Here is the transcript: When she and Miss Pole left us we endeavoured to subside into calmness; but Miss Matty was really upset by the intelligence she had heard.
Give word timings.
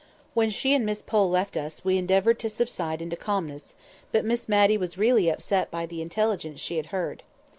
When 0.33 0.49
she 0.49 0.73
and 0.73 0.83
Miss 0.83 1.03
Pole 1.03 1.29
left 1.29 1.55
us 1.55 1.85
we 1.85 1.99
endeavoured 1.99 2.39
to 2.39 2.49
subside 2.49 3.03
into 3.03 3.15
calmness; 3.15 3.75
but 4.11 4.25
Miss 4.25 4.49
Matty 4.49 4.75
was 4.75 4.97
really 4.97 5.29
upset 5.29 5.69
by 5.69 5.85
the 5.85 6.01
intelligence 6.01 6.59
she 6.59 6.77
had 6.77 6.87
heard. 6.87 7.21